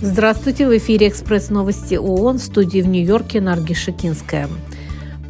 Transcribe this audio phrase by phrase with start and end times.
[0.00, 4.48] Здравствуйте, в эфире «Экспресс новости ООН» в студии в Нью-Йорке Нарги Шакинская.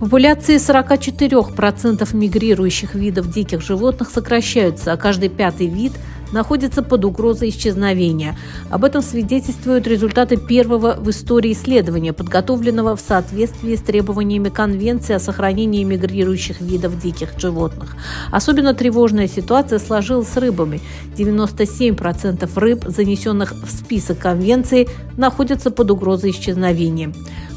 [0.00, 5.93] Популяции 44% мигрирующих видов диких животных сокращаются, а каждый пятый вид–
[6.32, 8.36] находится под угрозой исчезновения.
[8.70, 15.20] Об этом свидетельствуют результаты первого в истории исследования, подготовленного в соответствии с требованиями Конвенции о
[15.20, 17.96] сохранении мигрирующих видов диких животных.
[18.30, 20.80] Особенно тревожная ситуация сложилась с рыбами.
[21.16, 27.12] 97% рыб, занесенных в список Конвенции, находятся под угрозой исчезновения.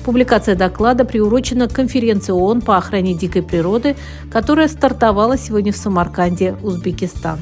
[0.05, 3.95] Публикация доклада приурочена к конференции ООН по охране дикой природы,
[4.31, 7.39] которая стартовала сегодня в Самарканде, Узбекистан.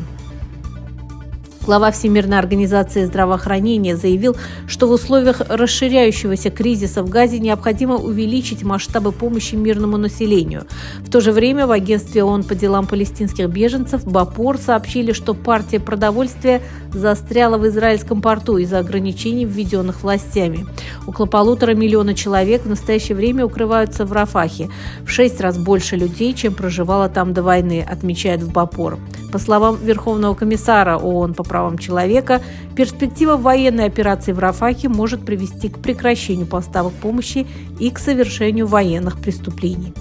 [1.66, 4.35] Глава Всемирной организации здравоохранения заявил,
[4.67, 10.66] что в условиях расширяющегося кризиса в Газе необходимо увеличить масштабы помощи мирному населению.
[10.99, 15.80] В то же время в агентстве ООН по делам палестинских беженцев БАПОР сообщили, что партия
[15.80, 20.66] продовольствия застряла в израильском порту из-за ограничений, введенных властями.
[21.08, 24.70] Около полутора миллиона человек в настоящее время укрываются в Рафахе.
[25.05, 29.00] В шесть раз больше людей, чем проживало там до войны, отмечает в БАПОР.
[29.31, 32.41] По словам Верховного комиссара ООН по правам человека,
[32.75, 37.45] перспектива военной операции в Рафахе может привести к прекращению поставок помощи
[37.79, 39.93] и к совершению военных преступлений.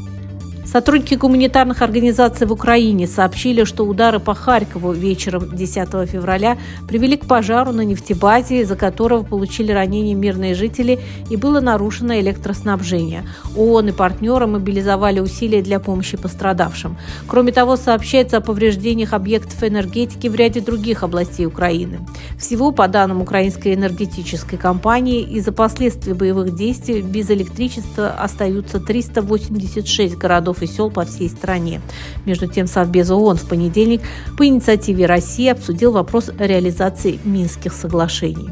[0.72, 6.56] Сотрудники гуманитарных организаций в Украине сообщили, что удары по Харькову вечером 10 февраля
[6.88, 10.98] привели к пожару на нефтебазе, из-за которого получили ранения мирные жители
[11.28, 13.28] и было нарушено электроснабжение.
[13.54, 16.96] ООН и партнеры мобилизовали усилия для помощи пострадавшим.
[17.26, 22.00] Кроме того, сообщается о повреждениях объектов энергетики в ряде других областей Украины.
[22.38, 30.16] Всего, по данным украинской энергетической компании, из-за последствий боевых действий без электричества остаются 386
[30.62, 31.80] и сел по всей стране.
[32.26, 34.02] Между тем, Совбез ООН в понедельник
[34.36, 38.50] по инициативе России обсудил вопрос реализации Минских соглашений.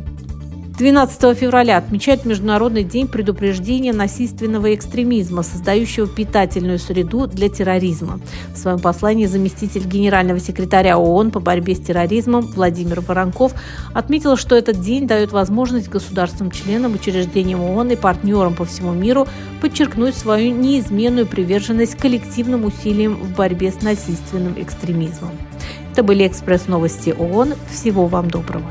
[0.81, 8.18] 12 февраля отмечают Международный день предупреждения насильственного экстремизма, создающего питательную среду для терроризма.
[8.55, 13.52] В своем послании заместитель генерального секретаря ООН по борьбе с терроризмом Владимир Воронков
[13.92, 19.29] отметил, что этот день дает возможность государствам-членам, учреждениям ООН и партнерам по всему миру
[19.61, 25.33] подчеркнуть свою неизменную приверженность коллективным усилиям в борьбе с насильственным экстремизмом.
[25.92, 27.52] Это были экспресс-новости ООН.
[27.70, 28.64] Всего вам доброго.